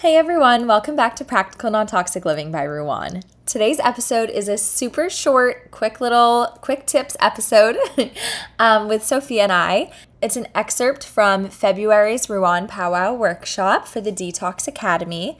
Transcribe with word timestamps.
Hey 0.00 0.14
everyone, 0.14 0.68
welcome 0.68 0.94
back 0.94 1.16
to 1.16 1.24
Practical 1.24 1.72
Non 1.72 1.88
Toxic 1.88 2.24
Living 2.24 2.52
by 2.52 2.62
Ruan. 2.62 3.24
Today's 3.46 3.80
episode 3.80 4.30
is 4.30 4.46
a 4.46 4.56
super 4.56 5.10
short, 5.10 5.72
quick 5.72 6.00
little 6.00 6.56
quick 6.60 6.86
tips 6.86 7.16
episode 7.18 7.76
um, 8.60 8.86
with 8.86 9.02
Sophia 9.02 9.42
and 9.42 9.50
I. 9.50 9.90
It's 10.22 10.36
an 10.36 10.46
excerpt 10.54 11.04
from 11.04 11.48
February's 11.48 12.30
Ruan 12.30 12.68
Powwow 12.68 13.12
workshop 13.12 13.88
for 13.88 14.00
the 14.00 14.12
D-Tox 14.12 14.68
Academy 14.68 15.36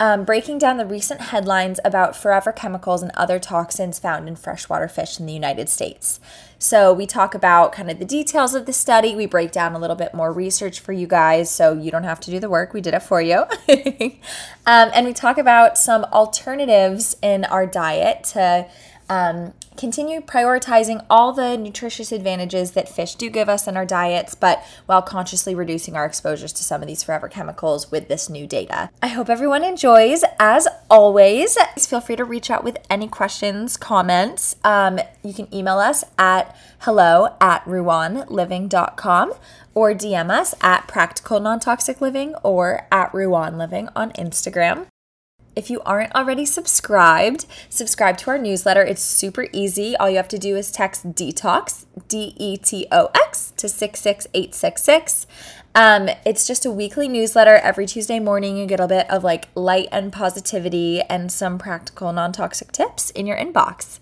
um, 0.00 0.24
breaking 0.24 0.58
down 0.58 0.76
the 0.76 0.86
recent 0.86 1.20
headlines 1.20 1.80
about 1.84 2.16
forever 2.16 2.52
chemicals 2.52 3.02
and 3.02 3.10
other 3.14 3.38
toxins 3.38 3.98
found 3.98 4.28
in 4.28 4.36
freshwater 4.36 4.88
fish 4.88 5.18
in 5.18 5.26
the 5.26 5.32
United 5.32 5.68
States. 5.68 6.20
So, 6.60 6.92
we 6.92 7.06
talk 7.06 7.34
about 7.34 7.72
kind 7.72 7.90
of 7.90 7.98
the 7.98 8.04
details 8.04 8.54
of 8.54 8.66
the 8.66 8.72
study. 8.72 9.14
We 9.14 9.26
break 9.26 9.52
down 9.52 9.74
a 9.74 9.78
little 9.78 9.94
bit 9.96 10.12
more 10.12 10.32
research 10.32 10.80
for 10.80 10.92
you 10.92 11.06
guys 11.06 11.50
so 11.50 11.72
you 11.72 11.90
don't 11.90 12.04
have 12.04 12.20
to 12.20 12.30
do 12.30 12.40
the 12.40 12.50
work. 12.50 12.72
We 12.72 12.80
did 12.80 12.94
it 12.94 13.02
for 13.02 13.22
you. 13.22 13.36
um, 14.66 14.90
and 14.92 15.06
we 15.06 15.12
talk 15.12 15.38
about 15.38 15.78
some 15.78 16.04
alternatives 16.06 17.16
in 17.22 17.44
our 17.44 17.66
diet 17.66 18.24
to 18.24 18.68
um, 19.08 19.54
continue 19.76 20.20
prioritizing 20.20 21.04
all 21.08 21.32
the 21.32 21.56
nutritious 21.56 22.12
advantages 22.12 22.72
that 22.72 22.88
fish 22.88 23.14
do 23.14 23.30
give 23.30 23.48
us 23.48 23.66
in 23.66 23.76
our 23.76 23.86
diets, 23.86 24.34
but 24.34 24.62
while 24.86 25.02
consciously 25.02 25.54
reducing 25.54 25.96
our 25.96 26.04
exposures 26.04 26.52
to 26.54 26.64
some 26.64 26.82
of 26.82 26.88
these 26.88 27.02
forever 27.02 27.28
chemicals 27.28 27.90
with 27.90 28.08
this 28.08 28.28
new 28.28 28.46
data. 28.46 28.90
I 29.02 29.08
hope 29.08 29.30
everyone 29.30 29.64
enjoys. 29.64 30.24
As 30.38 30.68
always, 30.90 31.56
feel 31.78 32.00
free 32.00 32.16
to 32.16 32.24
reach 32.24 32.50
out 32.50 32.64
with 32.64 32.78
any 32.90 33.08
questions, 33.08 33.76
comments. 33.76 34.56
Um, 34.64 34.98
you 35.22 35.32
can 35.32 35.52
email 35.54 35.78
us 35.78 36.04
at 36.18 36.56
hello 36.80 37.36
at 37.40 37.64
ruanliving.com 37.64 39.32
or 39.74 39.94
DM 39.94 40.30
us 40.30 40.54
at 40.60 40.88
practical 40.88 41.38
non 41.38 41.60
toxic 41.60 42.00
living 42.00 42.34
or 42.42 42.86
at 42.90 43.12
Ruan 43.14 43.56
Living 43.56 43.88
on 43.94 44.10
Instagram. 44.12 44.86
If 45.56 45.70
you 45.70 45.80
aren't 45.80 46.14
already 46.14 46.44
subscribed, 46.44 47.46
subscribe 47.68 48.16
to 48.18 48.30
our 48.30 48.38
newsletter. 48.38 48.82
It's 48.82 49.02
super 49.02 49.48
easy. 49.52 49.96
All 49.96 50.08
you 50.08 50.16
have 50.16 50.28
to 50.28 50.38
do 50.38 50.56
is 50.56 50.70
text 50.70 51.14
DETOX, 51.14 51.86
D 52.06 52.34
E 52.38 52.56
T 52.56 52.86
O 52.92 53.10
X, 53.14 53.52
to 53.56 53.68
66866. 53.68 55.26
Um, 55.74 56.08
it's 56.24 56.46
just 56.46 56.64
a 56.64 56.70
weekly 56.70 57.08
newsletter. 57.08 57.56
Every 57.56 57.86
Tuesday 57.86 58.18
morning, 58.20 58.56
you 58.56 58.66
get 58.66 58.80
a 58.80 58.88
bit 58.88 59.10
of 59.10 59.24
like 59.24 59.48
light 59.54 59.88
and 59.92 60.12
positivity 60.12 61.02
and 61.02 61.30
some 61.30 61.58
practical 61.58 62.12
non 62.12 62.32
toxic 62.32 62.72
tips 62.72 63.10
in 63.10 63.26
your 63.26 63.36
inbox. 63.36 63.98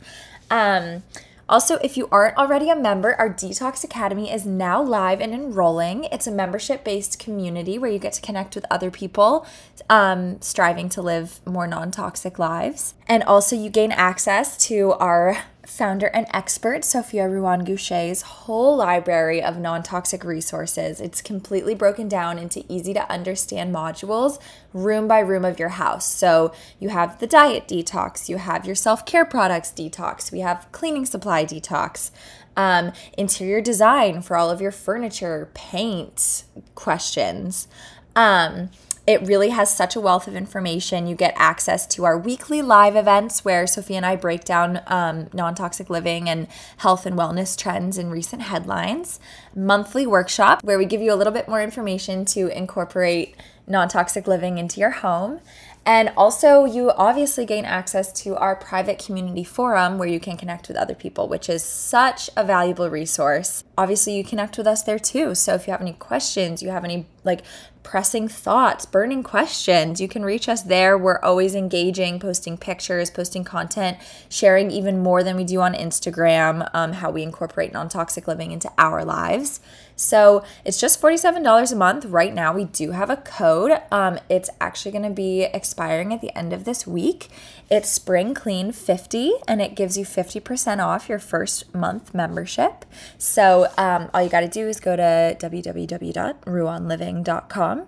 Um, 0.50 1.02
also, 1.48 1.76
if 1.76 1.96
you 1.96 2.08
aren't 2.10 2.36
already 2.36 2.70
a 2.70 2.76
member, 2.76 3.14
our 3.14 3.28
D-Tox 3.28 3.84
Academy 3.84 4.32
is 4.32 4.44
now 4.44 4.82
live 4.82 5.20
and 5.20 5.32
enrolling. 5.32 6.04
It's 6.04 6.26
a 6.26 6.32
membership 6.32 6.82
based 6.82 7.18
community 7.20 7.78
where 7.78 7.90
you 7.90 8.00
get 8.00 8.14
to 8.14 8.20
connect 8.20 8.56
with 8.56 8.66
other 8.70 8.90
people 8.90 9.46
um, 9.88 10.40
striving 10.40 10.88
to 10.90 11.02
live 11.02 11.40
more 11.46 11.68
non 11.68 11.92
toxic 11.92 12.38
lives. 12.38 12.94
And 13.06 13.22
also, 13.22 13.54
you 13.54 13.70
gain 13.70 13.92
access 13.92 14.56
to 14.66 14.92
our 14.94 15.44
founder 15.66 16.06
and 16.06 16.26
expert, 16.32 16.84
Sophia 16.84 17.28
Ruan 17.28 17.64
Goucher's 17.64 18.22
whole 18.22 18.76
library 18.76 19.42
of 19.42 19.58
non 19.58 19.82
toxic 19.82 20.24
resources. 20.24 21.00
It's 21.00 21.20
completely 21.20 21.74
broken 21.74 22.08
down 22.08 22.38
into 22.38 22.64
easy 22.68 22.94
to 22.94 23.10
understand 23.10 23.74
modules, 23.74 24.40
room 24.72 25.08
by 25.08 25.18
room 25.18 25.44
of 25.44 25.58
your 25.58 25.70
house. 25.70 26.10
So 26.10 26.52
you 26.78 26.90
have 26.90 27.18
the 27.18 27.26
diet 27.26 27.66
detox, 27.68 28.28
you 28.28 28.38
have 28.38 28.64
your 28.64 28.74
self 28.74 29.04
care 29.04 29.24
products 29.24 29.70
detox, 29.70 30.32
we 30.32 30.40
have 30.40 30.68
cleaning 30.72 31.04
supply 31.04 31.44
detox. 31.44 32.10
Um, 32.58 32.92
interior 33.18 33.60
design 33.60 34.22
for 34.22 34.34
all 34.34 34.50
of 34.50 34.62
your 34.62 34.70
furniture, 34.70 35.50
paint 35.52 36.44
questions. 36.74 37.68
Um, 38.14 38.70
it 39.06 39.22
really 39.22 39.50
has 39.50 39.72
such 39.72 39.94
a 39.94 40.00
wealth 40.00 40.26
of 40.26 40.34
information. 40.34 41.06
You 41.06 41.14
get 41.14 41.34
access 41.36 41.86
to 41.88 42.04
our 42.04 42.18
weekly 42.18 42.60
live 42.60 42.96
events 42.96 43.44
where 43.44 43.66
Sophie 43.66 43.94
and 43.94 44.04
I 44.04 44.16
break 44.16 44.44
down 44.44 44.80
um, 44.88 45.28
non 45.32 45.54
toxic 45.54 45.88
living 45.88 46.28
and 46.28 46.48
health 46.78 47.06
and 47.06 47.16
wellness 47.16 47.56
trends 47.56 47.98
in 47.98 48.10
recent 48.10 48.42
headlines. 48.42 49.20
Monthly 49.54 50.06
workshop 50.06 50.64
where 50.64 50.78
we 50.78 50.86
give 50.86 51.00
you 51.00 51.12
a 51.12 51.14
little 51.14 51.32
bit 51.32 51.48
more 51.48 51.62
information 51.62 52.24
to 52.26 52.48
incorporate 52.48 53.36
non 53.66 53.88
toxic 53.88 54.26
living 54.26 54.58
into 54.58 54.80
your 54.80 54.90
home. 54.90 55.40
And 55.88 56.12
also, 56.16 56.64
you 56.64 56.90
obviously 56.90 57.46
gain 57.46 57.64
access 57.64 58.12
to 58.24 58.34
our 58.34 58.56
private 58.56 58.98
community 58.98 59.44
forum 59.44 59.98
where 59.98 60.08
you 60.08 60.18
can 60.18 60.36
connect 60.36 60.66
with 60.66 60.76
other 60.76 60.96
people, 60.96 61.28
which 61.28 61.48
is 61.48 61.62
such 61.62 62.28
a 62.36 62.42
valuable 62.42 62.90
resource. 62.90 63.62
Obviously, 63.78 64.16
you 64.16 64.24
connect 64.24 64.58
with 64.58 64.66
us 64.66 64.82
there 64.82 64.98
too. 64.98 65.36
So, 65.36 65.54
if 65.54 65.68
you 65.68 65.70
have 65.70 65.80
any 65.80 65.92
questions, 65.92 66.60
you 66.60 66.70
have 66.70 66.84
any 66.84 67.06
like 67.22 67.42
pressing 67.86 68.26
thoughts, 68.26 68.84
burning 68.84 69.22
questions, 69.22 70.00
you 70.00 70.08
can 70.08 70.24
reach 70.24 70.48
us 70.48 70.62
there. 70.62 70.98
We're 70.98 71.20
always 71.20 71.54
engaging, 71.54 72.18
posting 72.18 72.58
pictures, 72.58 73.10
posting 73.10 73.44
content, 73.44 73.96
sharing 74.28 74.72
even 74.72 74.98
more 74.98 75.22
than 75.22 75.36
we 75.36 75.44
do 75.44 75.60
on 75.60 75.72
Instagram, 75.72 76.68
um, 76.74 76.94
how 76.94 77.12
we 77.12 77.22
incorporate 77.22 77.72
non 77.72 77.88
toxic 77.88 78.26
living 78.26 78.50
into 78.50 78.68
our 78.76 79.04
lives. 79.04 79.60
So 79.96 80.44
it's 80.64 80.78
just 80.78 81.00
$47 81.00 81.72
a 81.72 81.74
month. 81.74 82.04
Right 82.04 82.32
now, 82.34 82.54
we 82.54 82.64
do 82.64 82.92
have 82.92 83.10
a 83.10 83.16
code. 83.16 83.80
Um, 83.90 84.20
it's 84.28 84.50
actually 84.60 84.92
going 84.92 85.02
to 85.04 85.10
be 85.10 85.44
expiring 85.44 86.12
at 86.12 86.20
the 86.20 86.36
end 86.36 86.52
of 86.52 86.64
this 86.64 86.86
week. 86.86 87.28
It's 87.70 87.88
Spring 87.88 88.34
Clean 88.34 88.70
50 88.70 89.32
and 89.48 89.62
it 89.62 89.74
gives 89.74 89.98
you 89.98 90.04
50% 90.04 90.84
off 90.84 91.08
your 91.08 91.18
first 91.18 91.74
month 91.74 92.14
membership. 92.14 92.84
So 93.18 93.72
um, 93.78 94.10
all 94.12 94.22
you 94.22 94.28
got 94.28 94.40
to 94.40 94.48
do 94.48 94.68
is 94.68 94.78
go 94.78 94.94
to 94.96 95.36
www.ruanliving.com 95.40 97.86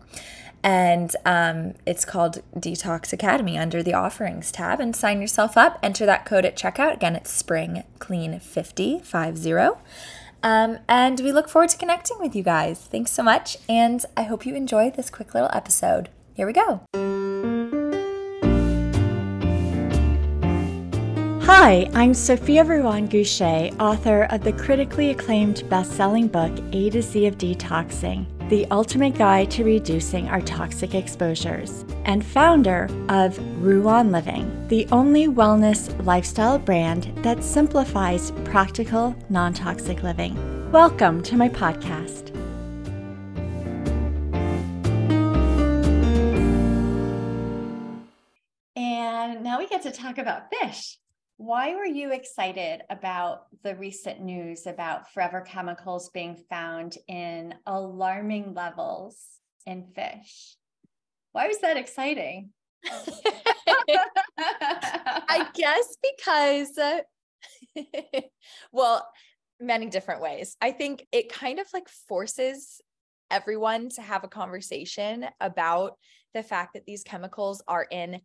and 0.64 1.14
um, 1.24 1.74
it's 1.86 2.04
called 2.04 2.42
D-Tox 2.58 3.12
Academy 3.12 3.56
under 3.56 3.80
the 3.82 3.94
offerings 3.94 4.50
tab 4.50 4.80
and 4.80 4.96
sign 4.96 5.20
yourself 5.20 5.56
up. 5.56 5.78
Enter 5.82 6.04
that 6.06 6.24
code 6.24 6.44
at 6.44 6.56
checkout. 6.56 6.94
Again, 6.94 7.14
it's 7.14 7.30
Spring 7.30 7.84
Clean 8.00 8.40
50 8.40 8.98
50. 8.98 9.70
Um, 10.42 10.78
and 10.88 11.20
we 11.20 11.32
look 11.32 11.48
forward 11.48 11.70
to 11.70 11.78
connecting 11.78 12.18
with 12.18 12.34
you 12.36 12.42
guys. 12.42 12.80
Thanks 12.80 13.12
so 13.12 13.22
much. 13.22 13.56
And 13.68 14.04
I 14.16 14.22
hope 14.22 14.46
you 14.46 14.54
enjoy 14.54 14.90
this 14.90 15.10
quick 15.10 15.34
little 15.34 15.50
episode. 15.52 16.08
Here 16.34 16.46
we 16.46 16.52
go. 16.52 17.17
Hi, 21.60 21.90
I'm 21.92 22.14
Sophia 22.14 22.62
Ruan 22.62 23.08
Goucher, 23.08 23.74
author 23.80 24.28
of 24.30 24.44
the 24.44 24.52
critically 24.52 25.10
acclaimed 25.10 25.68
best 25.68 25.90
selling 25.90 26.28
book 26.28 26.56
A 26.70 26.88
to 26.90 27.02
Z 27.02 27.26
of 27.26 27.36
Detoxing 27.36 28.26
the 28.48 28.64
ultimate 28.70 29.16
guide 29.16 29.50
to 29.50 29.64
reducing 29.64 30.28
our 30.28 30.40
toxic 30.40 30.94
exposures, 30.94 31.84
and 32.04 32.24
founder 32.24 32.88
of 33.08 33.36
Ruan 33.60 34.12
Living, 34.12 34.68
the 34.68 34.86
only 34.92 35.26
wellness 35.26 35.92
lifestyle 36.06 36.60
brand 36.60 37.12
that 37.24 37.42
simplifies 37.42 38.30
practical, 38.44 39.16
non 39.28 39.52
toxic 39.52 40.04
living. 40.04 40.36
Welcome 40.70 41.24
to 41.24 41.36
my 41.36 41.48
podcast. 41.48 42.32
And 48.76 49.42
now 49.42 49.58
we 49.58 49.66
get 49.66 49.82
to 49.82 49.90
talk 49.90 50.18
about 50.18 50.54
fish. 50.54 50.98
Why 51.38 51.74
were 51.76 51.86
you 51.86 52.10
excited 52.12 52.82
about 52.90 53.46
the 53.62 53.76
recent 53.76 54.20
news 54.20 54.66
about 54.66 55.12
forever 55.12 55.40
chemicals 55.40 56.10
being 56.10 56.34
found 56.50 56.98
in 57.06 57.54
alarming 57.64 58.54
levels 58.54 59.24
in 59.64 59.86
fish? 59.94 60.56
Why 61.30 61.46
was 61.46 61.60
that 61.60 61.76
exciting? 61.76 62.50
I 64.36 65.48
guess 65.54 65.96
because, 66.02 66.76
uh, 66.76 67.02
well, 68.72 69.08
many 69.60 69.86
different 69.86 70.20
ways. 70.20 70.56
I 70.60 70.72
think 70.72 71.06
it 71.12 71.32
kind 71.32 71.60
of 71.60 71.68
like 71.72 71.88
forces 72.08 72.80
everyone 73.30 73.90
to 73.90 74.02
have 74.02 74.24
a 74.24 74.28
conversation 74.28 75.24
about 75.40 75.98
the 76.34 76.42
fact 76.42 76.74
that 76.74 76.84
these 76.84 77.04
chemicals 77.04 77.62
are 77.68 77.86
in 77.88 78.22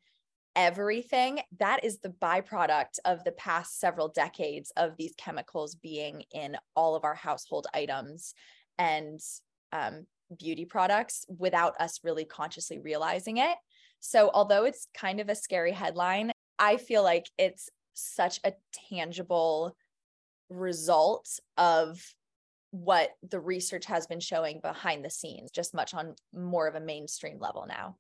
everything 0.56 1.40
that 1.60 1.84
is 1.84 2.00
the 2.00 2.14
byproduct 2.22 3.00
of 3.06 3.24
the 3.24 3.32
past 3.34 3.80
several 3.80 4.08
decades 4.08 4.72
of 4.78 4.96
these 4.98 5.14
chemicals 5.18 5.76
being 5.76 6.24
in 6.32 6.56
all 6.76 6.96
of 6.96 7.04
our 7.04 7.16
household 7.16 7.68
items 7.74 8.34
and 8.78 9.20
um, 9.72 10.06
beauty 10.38 10.66
products 10.66 11.26
without 11.38 11.80
us 11.80 12.00
really 12.04 12.26
consciously 12.26 12.80
realizing 12.80 13.38
it. 13.38 13.56
So 14.00 14.30
although 14.34 14.66
it's 14.66 14.88
kind 14.94 15.20
of 15.20 15.30
a 15.30 15.36
scary 15.36 15.72
headline 15.72 16.34
i 16.60 16.78
feel 16.78 17.04
like 17.04 17.30
it's 17.38 17.70
such 17.94 18.40
a 18.44 18.54
tangible 18.90 19.76
result 20.50 21.40
of 21.58 22.02
what 22.72 23.12
the 23.30 23.40
research 23.40 23.86
has 23.86 24.08
been 24.08 24.20
showing 24.20 24.60
behind 24.62 25.06
the 25.06 25.10
scenes 25.10 25.52
just 25.52 25.76
much 25.76 25.94
on 25.94 26.16
more 26.34 26.68
of 26.68 26.76
a 26.76 26.80
mainstream 26.80 27.38
level 27.40 27.66
now 27.68 27.96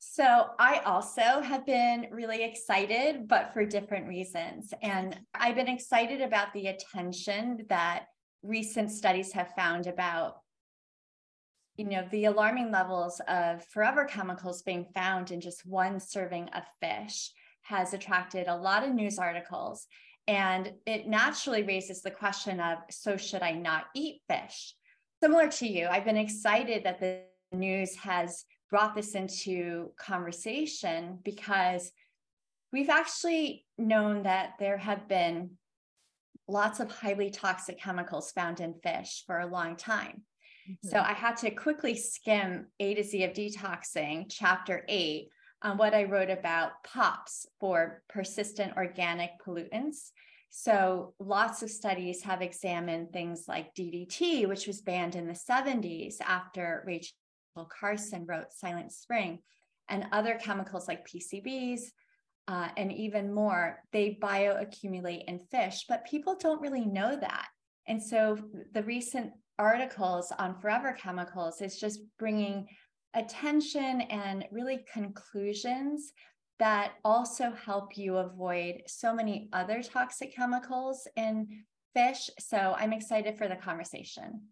so 0.00 0.46
I 0.58 0.78
also 0.86 1.40
have 1.42 1.64
been 1.66 2.08
really 2.10 2.42
excited, 2.42 3.28
but 3.28 3.52
for 3.52 3.64
different 3.64 4.08
reasons. 4.08 4.72
And 4.82 5.18
I've 5.34 5.54
been 5.54 5.68
excited 5.68 6.22
about 6.22 6.52
the 6.52 6.68
attention 6.68 7.66
that 7.68 8.06
recent 8.42 8.90
studies 8.90 9.32
have 9.32 9.52
found 9.54 9.86
about 9.86 10.38
you 11.76 11.86
know, 11.86 12.04
the 12.10 12.26
alarming 12.26 12.70
levels 12.70 13.22
of 13.26 13.64
forever 13.64 14.04
chemicals 14.04 14.60
being 14.60 14.84
found 14.94 15.30
in 15.30 15.40
just 15.40 15.64
one 15.64 15.98
serving 15.98 16.46
of 16.50 16.62
fish 16.82 17.32
has 17.62 17.94
attracted 17.94 18.48
a 18.48 18.56
lot 18.56 18.84
of 18.84 18.94
news 18.94 19.18
articles. 19.18 19.86
And 20.28 20.74
it 20.84 21.08
naturally 21.08 21.62
raises 21.62 22.02
the 22.02 22.10
question 22.10 22.60
of 22.60 22.78
so, 22.90 23.16
should 23.16 23.40
I 23.40 23.52
not 23.52 23.84
eat 23.94 24.20
fish? 24.28 24.74
Similar 25.22 25.48
to 25.52 25.66
you, 25.66 25.86
I've 25.86 26.04
been 26.04 26.18
excited 26.18 26.84
that 26.84 27.00
the 27.00 27.22
news 27.52 27.96
has 27.96 28.44
brought 28.70 28.94
this 28.94 29.14
into 29.14 29.90
conversation 29.98 31.18
because 31.24 31.92
we've 32.72 32.88
actually 32.88 33.66
known 33.78 34.22
that 34.22 34.52
there 34.58 34.78
have 34.78 35.08
been 35.08 35.50
lots 36.46 36.80
of 36.80 36.90
highly 36.90 37.30
toxic 37.30 37.78
chemicals 37.80 38.32
found 38.32 38.60
in 38.60 38.74
fish 38.74 39.24
for 39.26 39.40
a 39.40 39.46
long 39.46 39.76
time. 39.76 40.22
Mm-hmm. 40.68 40.88
So 40.88 41.00
I 41.00 41.12
had 41.12 41.36
to 41.38 41.50
quickly 41.50 41.96
skim 41.96 42.66
A 42.78 42.94
to 42.94 43.02
Z 43.02 43.24
of 43.24 43.32
detoxing, 43.32 44.26
chapter 44.28 44.84
eight, 44.88 45.28
on 45.62 45.76
what 45.76 45.94
I 45.94 46.04
wrote 46.04 46.30
about 46.30 46.82
POPs 46.84 47.46
for 47.58 48.02
persistent 48.08 48.76
organic 48.76 49.30
pollutants. 49.44 50.10
So 50.48 51.14
lots 51.20 51.62
of 51.62 51.70
studies 51.70 52.22
have 52.22 52.42
examined 52.42 53.12
things 53.12 53.44
like 53.46 53.74
DDT, 53.74 54.48
which 54.48 54.66
was 54.66 54.80
banned 54.80 55.14
in 55.14 55.26
the 55.26 55.32
70s 55.32 56.16
after 56.20 56.82
Rachel 56.86 57.14
Carson 57.56 58.24
wrote 58.26 58.52
Silent 58.52 58.92
Spring, 58.92 59.38
and 59.88 60.06
other 60.12 60.38
chemicals 60.40 60.88
like 60.88 61.06
PCBs, 61.06 61.80
uh, 62.48 62.68
and 62.76 62.92
even 62.92 63.32
more, 63.32 63.78
they 63.92 64.18
bioaccumulate 64.22 65.24
in 65.26 65.40
fish, 65.50 65.84
but 65.88 66.06
people 66.06 66.36
don't 66.36 66.60
really 66.60 66.86
know 66.86 67.16
that. 67.16 67.48
And 67.86 68.02
so 68.02 68.38
the 68.72 68.82
recent 68.84 69.32
articles 69.58 70.32
on 70.38 70.58
forever 70.60 70.96
chemicals 70.98 71.60
is 71.60 71.78
just 71.78 72.00
bringing 72.18 72.66
attention 73.14 74.02
and 74.02 74.44
really 74.50 74.84
conclusions 74.92 76.12
that 76.58 76.92
also 77.04 77.52
help 77.52 77.96
you 77.96 78.18
avoid 78.18 78.82
so 78.86 79.14
many 79.14 79.48
other 79.52 79.82
toxic 79.82 80.34
chemicals 80.34 81.06
in 81.16 81.46
fish. 81.94 82.30
So 82.38 82.74
I'm 82.78 82.92
excited 82.92 83.38
for 83.38 83.48
the 83.48 83.56
conversation. 83.56 84.42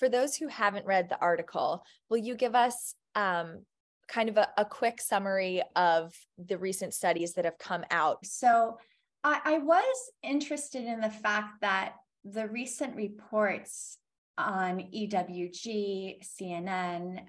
For 0.00 0.08
those 0.08 0.34
who 0.34 0.48
haven't 0.48 0.86
read 0.86 1.10
the 1.10 1.20
article, 1.20 1.84
will 2.08 2.16
you 2.16 2.34
give 2.34 2.54
us 2.54 2.94
um, 3.14 3.66
kind 4.08 4.30
of 4.30 4.38
a, 4.38 4.48
a, 4.56 4.64
quick 4.64 4.98
summary 4.98 5.62
of 5.76 6.14
the 6.38 6.56
recent 6.56 6.94
studies 6.94 7.34
that 7.34 7.44
have 7.44 7.58
come 7.58 7.84
out? 7.90 8.24
So 8.24 8.78
I, 9.22 9.40
I 9.44 9.58
was 9.58 10.10
interested 10.22 10.84
in 10.84 11.02
the 11.02 11.10
fact 11.10 11.60
that 11.60 11.96
the 12.24 12.48
recent 12.48 12.96
reports 12.96 13.98
on 14.38 14.88
EWG, 14.90 16.24
CNN, 16.24 17.20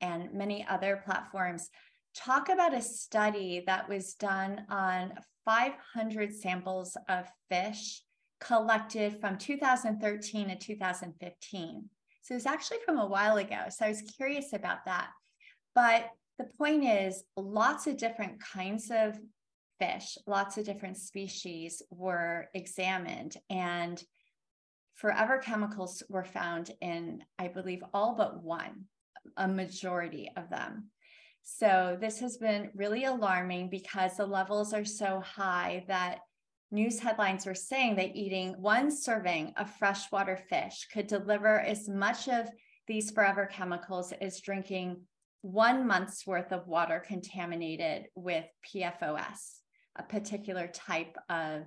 and 0.00 0.32
many 0.32 0.66
other 0.70 1.02
platforms 1.04 1.68
talk 2.14 2.48
about 2.48 2.72
a 2.72 2.80
study 2.80 3.62
that 3.66 3.90
was 3.90 4.14
done 4.14 4.64
on 4.70 5.12
500 5.44 6.34
samples 6.34 6.96
of 7.10 7.26
fish 7.50 8.00
collected 8.40 9.20
from 9.20 9.36
2013 9.36 10.48
to 10.48 10.56
2015. 10.56 11.90
So 12.26 12.34
it's 12.34 12.44
actually 12.44 12.78
from 12.84 12.98
a 12.98 13.06
while 13.06 13.36
ago. 13.36 13.66
So 13.68 13.86
I 13.86 13.90
was 13.90 14.02
curious 14.02 14.52
about 14.52 14.84
that. 14.86 15.10
But 15.76 16.10
the 16.38 16.48
point 16.58 16.84
is, 16.84 17.22
lots 17.36 17.86
of 17.86 17.96
different 17.96 18.40
kinds 18.40 18.90
of 18.90 19.16
fish, 19.78 20.18
lots 20.26 20.58
of 20.58 20.64
different 20.64 20.96
species 20.96 21.82
were 21.88 22.48
examined. 22.52 23.36
And 23.48 24.02
forever 24.96 25.38
chemicals 25.38 26.02
were 26.08 26.24
found 26.24 26.72
in, 26.80 27.22
I 27.38 27.46
believe, 27.46 27.84
all 27.94 28.16
but 28.16 28.42
one, 28.42 28.86
a 29.36 29.46
majority 29.46 30.28
of 30.36 30.50
them. 30.50 30.90
So 31.44 31.96
this 32.00 32.18
has 32.18 32.38
been 32.38 32.70
really 32.74 33.04
alarming 33.04 33.70
because 33.70 34.16
the 34.16 34.26
levels 34.26 34.74
are 34.74 34.84
so 34.84 35.20
high 35.20 35.84
that 35.86 36.18
news 36.70 36.98
headlines 36.98 37.46
were 37.46 37.54
saying 37.54 37.96
that 37.96 38.16
eating 38.16 38.54
one 38.60 38.90
serving 38.90 39.52
of 39.56 39.70
freshwater 39.76 40.36
fish 40.36 40.88
could 40.92 41.06
deliver 41.06 41.60
as 41.60 41.88
much 41.88 42.28
of 42.28 42.48
these 42.86 43.10
forever 43.10 43.46
chemicals 43.46 44.12
as 44.20 44.40
drinking 44.40 45.00
one 45.42 45.86
month's 45.86 46.26
worth 46.26 46.52
of 46.52 46.66
water 46.66 47.02
contaminated 47.06 48.06
with 48.14 48.44
PFOS, 48.66 49.60
a 49.96 50.02
particular 50.02 50.66
type 50.68 51.16
of 51.28 51.62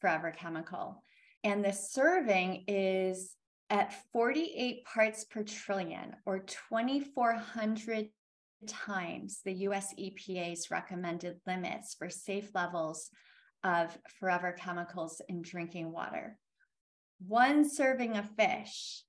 forever 0.00 0.30
chemical. 0.30 1.02
And 1.42 1.64
the 1.64 1.72
serving 1.72 2.64
is 2.68 3.34
at 3.70 3.94
48 4.12 4.84
parts 4.84 5.24
per 5.24 5.42
trillion 5.42 6.16
or 6.26 6.40
2,400 6.40 8.08
times 8.66 9.40
the 9.44 9.52
US 9.68 9.94
EPA's 9.98 10.70
recommended 10.70 11.40
limits 11.46 11.94
for 11.94 12.08
safe 12.08 12.50
levels 12.54 13.10
of 13.64 13.96
forever 14.20 14.52
chemicals 14.52 15.20
in 15.28 15.42
drinking 15.42 15.90
water. 15.90 16.38
One 17.26 17.68
serving 17.68 18.16
of 18.16 18.28
fish 18.36 19.02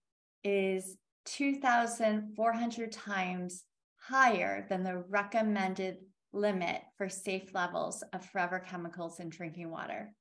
is 0.44 0.98
2,400 1.25 2.92
times 2.92 3.63
higher 4.00 4.66
than 4.69 4.84
the 4.84 5.04
recommended 5.10 5.98
limit 6.31 6.81
for 6.98 7.10
safe 7.10 7.54
levels 7.54 8.04
of 8.13 8.24
forever 8.25 8.60
chemicals 8.60 9.19
in 9.19 9.30
drinking 9.30 9.69
water. 9.69 10.13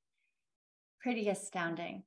Pretty 1.01 1.29
astounding. 1.29 2.03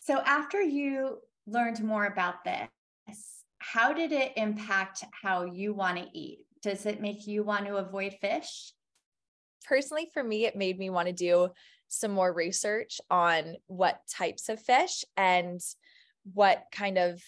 So, 0.00 0.18
after 0.18 0.60
you 0.60 1.18
learned 1.46 1.82
more 1.82 2.06
about 2.06 2.44
this, 2.44 3.44
how 3.58 3.92
did 3.92 4.10
it 4.10 4.32
impact 4.36 5.04
how 5.22 5.44
you 5.44 5.72
want 5.72 5.98
to 5.98 6.08
eat? 6.12 6.40
Does 6.62 6.86
it 6.86 7.00
make 7.00 7.26
you 7.26 7.44
want 7.44 7.66
to 7.66 7.76
avoid 7.76 8.14
fish? 8.20 8.72
Personally, 9.64 10.10
for 10.12 10.22
me, 10.22 10.44
it 10.44 10.56
made 10.56 10.78
me 10.78 10.90
want 10.90 11.08
to 11.08 11.12
do 11.12 11.48
some 11.88 12.10
more 12.10 12.32
research 12.32 13.00
on 13.10 13.56
what 13.66 14.00
types 14.08 14.48
of 14.48 14.60
fish 14.60 15.04
and 15.16 15.60
what 16.32 16.64
kind 16.72 16.98
of 16.98 17.22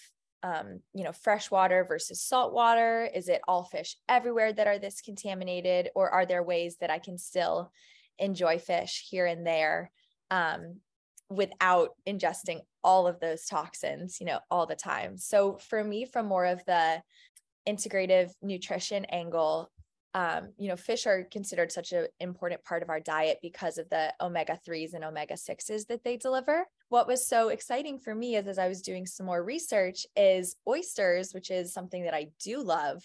um, 0.44 0.80
you 0.92 1.04
know, 1.04 1.12
freshwater 1.12 1.84
versus 1.84 2.20
saltwater? 2.20 3.08
Is 3.14 3.28
it 3.28 3.40
all 3.48 3.64
fish 3.64 3.96
everywhere 4.10 4.52
that 4.52 4.66
are 4.66 4.78
this 4.78 5.00
contaminated, 5.00 5.88
or 5.94 6.10
are 6.10 6.26
there 6.26 6.42
ways 6.42 6.76
that 6.80 6.90
I 6.90 6.98
can 6.98 7.16
still 7.16 7.72
enjoy 8.18 8.58
fish 8.58 9.06
here 9.08 9.24
and 9.24 9.46
there 9.46 9.90
um, 10.30 10.80
without 11.30 11.92
ingesting 12.06 12.60
all 12.82 13.06
of 13.06 13.20
those 13.20 13.46
toxins, 13.46 14.18
you 14.20 14.26
know, 14.26 14.38
all 14.50 14.66
the 14.66 14.76
time? 14.76 15.16
So 15.16 15.56
for 15.56 15.82
me, 15.82 16.04
from 16.04 16.26
more 16.26 16.44
of 16.44 16.62
the 16.66 17.02
integrative 17.66 18.30
nutrition 18.42 19.06
angle, 19.06 19.70
um, 20.14 20.52
you 20.58 20.68
know, 20.68 20.76
fish 20.76 21.06
are 21.06 21.24
considered 21.24 21.72
such 21.72 21.92
an 21.92 22.06
important 22.20 22.62
part 22.64 22.82
of 22.82 22.88
our 22.88 23.00
diet 23.00 23.38
because 23.42 23.78
of 23.78 23.90
the 23.90 24.14
omega 24.20 24.58
3s 24.66 24.94
and 24.94 25.04
omega 25.04 25.34
6s 25.34 25.86
that 25.88 26.04
they 26.04 26.16
deliver 26.16 26.66
what 26.94 27.08
was 27.08 27.26
so 27.26 27.48
exciting 27.48 27.98
for 27.98 28.14
me 28.14 28.36
is 28.36 28.46
as 28.46 28.56
I 28.56 28.68
was 28.68 28.80
doing 28.80 29.04
some 29.04 29.26
more 29.26 29.42
research 29.42 30.06
is 30.14 30.54
oysters, 30.68 31.32
which 31.32 31.50
is 31.50 31.72
something 31.72 32.04
that 32.04 32.14
I 32.14 32.28
do 32.40 32.62
love. 32.62 33.02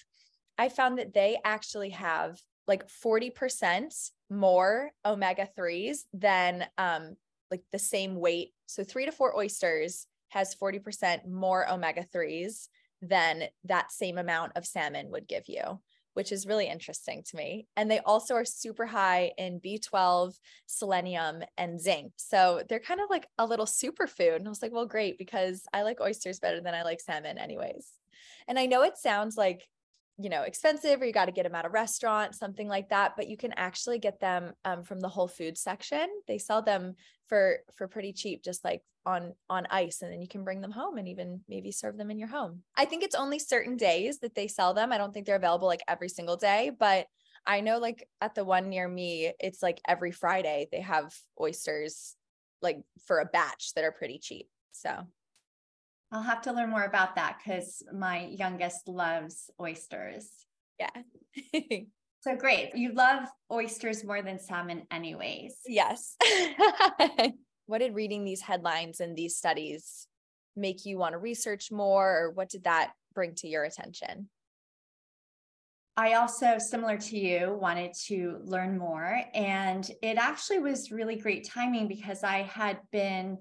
I 0.60 0.69
found 0.69 1.00
that 1.00 1.15
they 1.15 1.39
actually 1.43 1.89
have 1.89 2.39
like 2.67 2.88
40% 2.88 4.12
more 4.29 4.91
omega 5.03 5.50
3s 5.57 6.01
than 6.13 6.67
um, 6.77 7.15
like 7.50 7.63
the 7.72 7.79
same 7.79 8.15
weight. 8.15 8.50
So 8.67 8.83
three 8.83 9.05
to 9.05 9.12
four 9.12 9.36
oysters 9.36 10.05
has 10.27 10.53
40% 10.53 11.27
more 11.27 11.67
omega 11.67 12.05
3s 12.13 12.67
than 13.01 13.45
that 13.63 13.91
same 13.91 14.19
amount 14.19 14.51
of 14.55 14.67
salmon 14.67 15.10
would 15.10 15.27
give 15.27 15.45
you 15.48 15.79
which 16.19 16.33
is 16.33 16.45
really 16.45 16.67
interesting 16.67 17.23
to 17.23 17.38
me. 17.38 17.65
And 17.77 17.89
they 17.89 17.99
also 17.99 18.35
are 18.35 18.43
super 18.43 18.85
high 18.85 19.31
in 19.38 19.61
B12, 19.61 20.33
selenium, 20.65 21.43
and 21.57 21.79
zinc. 21.79 22.11
So 22.17 22.61
they're 22.67 22.81
kind 22.81 22.99
of 22.99 23.09
like 23.09 23.25
a 23.38 23.45
little 23.45 23.65
superfood. 23.65 24.35
And 24.35 24.45
I 24.45 24.49
was 24.49 24.61
like, 24.61 24.73
well, 24.73 24.85
great, 24.85 25.17
because 25.17 25.63
I 25.71 25.83
like 25.83 26.01
oysters 26.01 26.41
better 26.41 26.59
than 26.59 26.73
I 26.73 26.83
like 26.83 26.99
salmon, 26.99 27.38
anyways. 27.38 27.88
And 28.49 28.59
I 28.59 28.65
know 28.65 28.81
it 28.83 28.97
sounds 28.97 29.38
like 29.38 29.65
you 30.21 30.29
know 30.29 30.43
expensive 30.43 31.01
or 31.01 31.05
you 31.05 31.13
got 31.13 31.25
to 31.25 31.31
get 31.31 31.43
them 31.43 31.55
at 31.55 31.65
a 31.65 31.69
restaurant 31.69 32.35
something 32.35 32.67
like 32.67 32.89
that 32.89 33.13
but 33.15 33.29
you 33.29 33.38
can 33.38 33.53
actually 33.55 33.99
get 33.99 34.19
them 34.19 34.51
um, 34.65 34.83
from 34.83 34.99
the 34.99 35.07
whole 35.07 35.27
foods 35.27 35.61
section. 35.61 36.07
They 36.27 36.38
sell 36.38 36.61
them 36.61 36.95
for 37.27 37.59
for 37.75 37.88
pretty 37.88 38.13
cheap 38.13 38.43
just 38.43 38.63
like 38.63 38.81
on 39.05 39.33
on 39.49 39.65
ice 39.69 40.01
and 40.01 40.11
then 40.11 40.21
you 40.21 40.27
can 40.27 40.43
bring 40.43 40.61
them 40.61 40.71
home 40.71 40.97
and 40.97 41.07
even 41.07 41.41
maybe 41.47 41.71
serve 41.71 41.97
them 41.97 42.11
in 42.11 42.19
your 42.19 42.27
home. 42.27 42.63
I 42.75 42.85
think 42.85 43.03
it's 43.03 43.15
only 43.15 43.39
certain 43.39 43.77
days 43.77 44.19
that 44.19 44.35
they 44.35 44.47
sell 44.47 44.73
them. 44.73 44.91
I 44.91 44.97
don't 44.97 45.13
think 45.13 45.25
they're 45.25 45.35
available 45.35 45.67
like 45.67 45.83
every 45.88 46.09
single 46.09 46.38
day 46.38 46.71
but 46.77 47.07
i 47.45 47.61
know 47.61 47.77
like 47.77 48.07
at 48.21 48.35
the 48.35 48.43
one 48.43 48.69
near 48.69 48.88
me 48.88 49.31
it's 49.39 49.61
like 49.61 49.81
every 49.88 50.11
friday 50.11 50.67
they 50.71 50.81
have 50.81 51.13
oysters 51.39 52.15
like 52.61 52.81
for 53.05 53.19
a 53.19 53.25
batch 53.25 53.73
that 53.75 53.83
are 53.83 53.91
pretty 53.91 54.19
cheap 54.19 54.47
so 54.71 55.05
I'll 56.11 56.23
have 56.23 56.41
to 56.43 56.53
learn 56.53 56.69
more 56.69 56.85
about 56.85 57.15
that 57.15 57.37
because 57.37 57.83
my 57.93 58.25
youngest 58.25 58.87
loves 58.87 59.49
oysters. 59.61 60.27
Yeah. 60.79 60.89
so 62.21 62.35
great. 62.35 62.75
You 62.75 62.93
love 62.93 63.27
oysters 63.51 64.03
more 64.03 64.21
than 64.21 64.39
salmon, 64.39 64.83
anyways. 64.91 65.55
Yes. 65.67 66.15
what 67.67 67.79
did 67.79 67.93
reading 67.93 68.23
these 68.23 68.41
headlines 68.41 68.99
and 68.99 69.15
these 69.15 69.37
studies 69.37 70.07
make 70.55 70.85
you 70.85 70.97
want 70.97 71.13
to 71.13 71.19
research 71.19 71.71
more, 71.71 72.23
or 72.23 72.31
what 72.31 72.49
did 72.49 72.63
that 72.63 72.91
bring 73.13 73.35
to 73.35 73.47
your 73.47 73.63
attention? 73.63 74.29
I 75.95 76.13
also, 76.13 76.57
similar 76.57 76.97
to 76.97 77.17
you, 77.17 77.57
wanted 77.59 77.93
to 78.05 78.39
learn 78.45 78.77
more. 78.77 79.21
And 79.33 79.89
it 80.01 80.17
actually 80.17 80.59
was 80.59 80.91
really 80.91 81.17
great 81.17 81.45
timing 81.47 81.87
because 81.87 82.23
I 82.23 82.43
had 82.43 82.79
been 82.91 83.37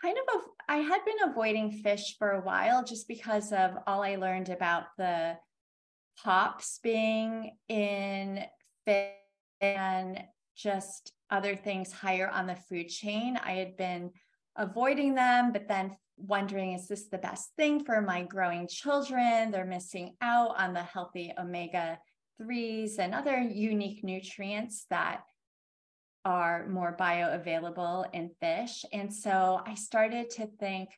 kind 0.00 0.16
of, 0.34 0.42
I 0.68 0.76
had 0.78 1.04
been 1.04 1.30
avoiding 1.30 1.72
fish 1.72 2.16
for 2.18 2.32
a 2.32 2.40
while 2.40 2.84
just 2.84 3.08
because 3.08 3.52
of 3.52 3.72
all 3.86 4.02
I 4.02 4.16
learned 4.16 4.48
about 4.48 4.84
the 4.96 5.36
POPs 6.22 6.80
being 6.82 7.56
in 7.68 8.44
fish 8.84 9.12
and 9.60 10.22
just 10.56 11.12
other 11.30 11.56
things 11.56 11.92
higher 11.92 12.28
on 12.28 12.46
the 12.46 12.56
food 12.56 12.88
chain. 12.88 13.38
I 13.42 13.52
had 13.52 13.76
been 13.76 14.10
avoiding 14.56 15.14
them, 15.14 15.52
but 15.52 15.68
then 15.68 15.96
wondering 16.16 16.74
is 16.74 16.86
this 16.86 17.08
the 17.08 17.18
best 17.18 17.50
thing 17.56 17.84
for 17.84 18.00
my 18.00 18.22
growing 18.22 18.68
children? 18.68 19.50
They're 19.50 19.64
missing 19.64 20.16
out 20.20 20.58
on 20.58 20.74
the 20.74 20.82
healthy 20.82 21.32
omega 21.38 21.98
3s 22.40 22.98
and 22.98 23.14
other 23.14 23.38
unique 23.38 24.02
nutrients 24.02 24.86
that 24.90 25.22
are 26.24 26.66
more 26.68 26.96
bioavailable 26.98 28.06
in 28.12 28.30
fish. 28.40 28.84
And 28.92 29.12
so 29.12 29.62
I 29.66 29.74
started 29.74 30.30
to 30.30 30.46
think 30.58 30.90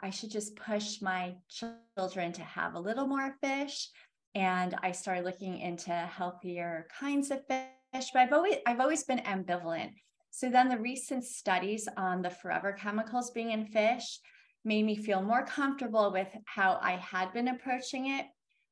I 0.00 0.10
should 0.10 0.30
just 0.30 0.56
push 0.56 1.00
my 1.00 1.36
children 1.48 2.32
to 2.32 2.42
have 2.42 2.74
a 2.74 2.80
little 2.80 3.06
more 3.06 3.36
fish. 3.42 3.88
And 4.34 4.74
I 4.82 4.92
started 4.92 5.24
looking 5.24 5.58
into 5.58 5.92
healthier 5.92 6.86
kinds 7.00 7.30
of 7.30 7.46
fish 7.46 7.70
but 8.12 8.20
I've 8.20 8.32
always 8.32 8.56
I've 8.66 8.80
always 8.80 9.04
been 9.04 9.20
ambivalent. 9.20 9.92
So 10.30 10.50
then 10.50 10.68
the 10.68 10.78
recent 10.78 11.24
studies 11.24 11.88
on 11.96 12.20
the 12.20 12.30
forever 12.30 12.72
chemicals 12.72 13.30
being 13.30 13.52
in 13.52 13.66
fish 13.66 14.20
made 14.64 14.84
me 14.84 14.96
feel 14.96 15.22
more 15.22 15.46
comfortable 15.46 16.12
with 16.12 16.28
how 16.44 16.78
I 16.82 16.92
had 16.92 17.32
been 17.32 17.48
approaching 17.48 18.10
it, 18.10 18.26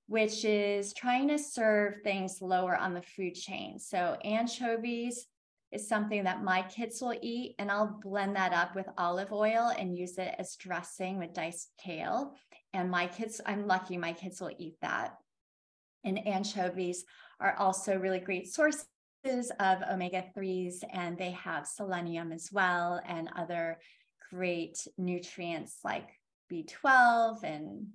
which 0.06 0.44
is 0.44 0.92
trying 0.92 1.28
to 1.28 1.38
serve 1.38 2.02
things 2.02 2.42
lower 2.42 2.76
on 2.76 2.92
the 2.92 3.02
food 3.02 3.34
chain. 3.34 3.78
So 3.78 4.16
anchovies 4.24 5.26
is 5.74 5.88
something 5.88 6.24
that 6.24 6.44
my 6.44 6.62
kids 6.62 7.02
will 7.02 7.16
eat, 7.20 7.56
and 7.58 7.70
I'll 7.70 7.98
blend 8.02 8.36
that 8.36 8.52
up 8.52 8.74
with 8.74 8.86
olive 8.96 9.32
oil 9.32 9.72
and 9.76 9.96
use 9.96 10.18
it 10.18 10.34
as 10.38 10.56
dressing 10.56 11.18
with 11.18 11.34
diced 11.34 11.70
kale. 11.82 12.34
And 12.72 12.90
my 12.90 13.06
kids, 13.06 13.40
I'm 13.44 13.66
lucky 13.66 13.96
my 13.96 14.12
kids 14.12 14.40
will 14.40 14.54
eat 14.58 14.76
that. 14.82 15.14
And 16.04 16.26
anchovies 16.26 17.04
are 17.40 17.56
also 17.58 17.96
really 17.98 18.20
great 18.20 18.52
sources 18.52 18.86
of 19.60 19.82
omega 19.90 20.24
3s, 20.36 20.84
and 20.92 21.18
they 21.18 21.30
have 21.32 21.66
selenium 21.66 22.32
as 22.32 22.50
well, 22.52 23.00
and 23.06 23.30
other 23.36 23.78
great 24.30 24.86
nutrients 24.98 25.78
like 25.84 26.08
B12 26.52 27.42
and 27.42 27.86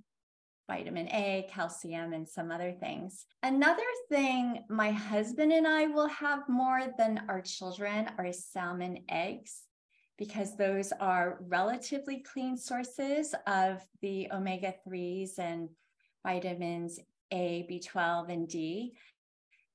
vitamin 0.69 1.09
A, 1.09 1.45
calcium, 1.51 2.13
and 2.13 2.25
some 2.25 2.51
other 2.51 2.71
things. 2.71 3.25
Another 3.43 3.83
thing 4.07 4.63
my 4.69 4.91
husband 4.91 5.51
and 5.51 5.67
I 5.67 5.87
will 5.87 6.07
have 6.07 6.47
more 6.47 6.83
than 6.97 7.23
our 7.27 7.41
children 7.41 8.09
are 8.17 8.31
salmon 8.31 8.99
eggs, 9.09 9.63
because 10.17 10.55
those 10.55 10.93
are 11.01 11.39
relatively 11.41 12.19
clean 12.19 12.55
sources 12.55 13.35
of 13.47 13.85
the 14.01 14.29
omega 14.31 14.75
3s 14.87 15.39
and 15.39 15.67
vitamins 16.25 16.99
A, 17.31 17.67
B12, 17.69 18.31
and 18.31 18.47
D 18.47 18.93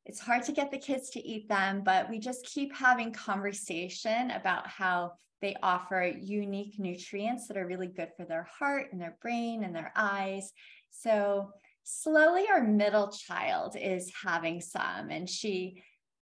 it's 0.06 0.20
hard 0.20 0.42
to 0.44 0.52
get 0.52 0.70
the 0.70 0.78
kids 0.78 1.08
to 1.10 1.26
eat 1.26 1.48
them, 1.48 1.82
but 1.82 2.10
we 2.10 2.18
just 2.18 2.44
keep 2.44 2.74
having 2.76 3.10
conversation 3.12 4.30
about 4.32 4.66
how 4.66 5.12
they 5.40 5.56
offer 5.62 6.12
unique 6.20 6.78
nutrients 6.78 7.48
that 7.48 7.56
are 7.56 7.66
really 7.66 7.86
good 7.86 8.10
for 8.16 8.24
their 8.24 8.46
heart 8.58 8.88
and 8.92 9.00
their 9.00 9.16
brain 9.20 9.64
and 9.64 9.74
their 9.74 9.92
eyes. 9.96 10.52
So 11.00 11.50
slowly 11.82 12.44
our 12.48 12.62
middle 12.62 13.08
child 13.08 13.76
is 13.80 14.12
having 14.24 14.60
some 14.60 15.10
and 15.10 15.28
she 15.28 15.82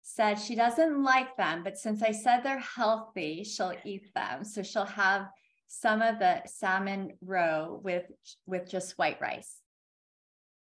said 0.02 0.36
she 0.36 0.56
doesn't 0.56 1.04
like 1.04 1.38
them, 1.38 1.64
but 1.64 1.78
since 1.78 2.02
I 2.02 2.12
said 2.12 2.42
they're 2.42 2.60
healthy, 2.60 3.44
she'll 3.44 3.76
eat 3.86 4.14
them. 4.16 4.44
So 4.44 4.64
she'll 4.64 4.86
have 4.86 5.28
some 5.68 6.02
of 6.02 6.20
the 6.20 6.42
salmon 6.46 7.14
roe 7.22 7.80
with 7.84 8.04
with 8.46 8.70
just 8.70 8.98
white 8.98 9.22
rice. 9.22 9.58